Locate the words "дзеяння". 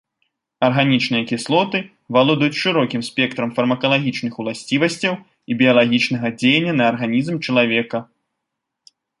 6.41-6.73